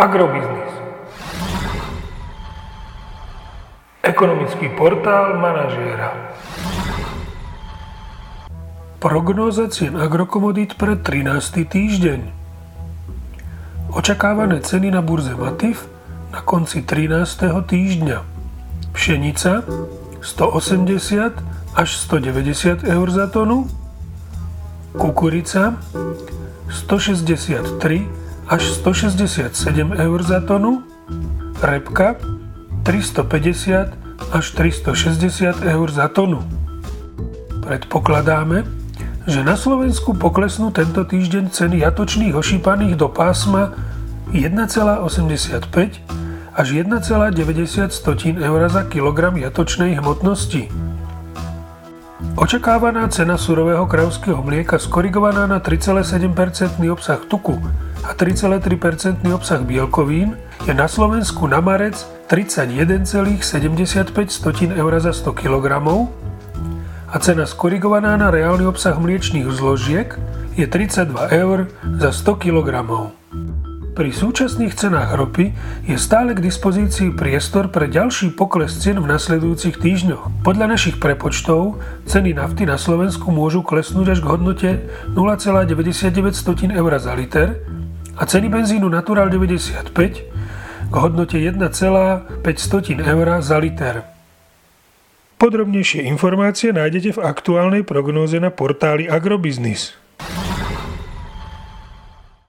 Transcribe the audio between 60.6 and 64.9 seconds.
je na Slovensku na marec 31,75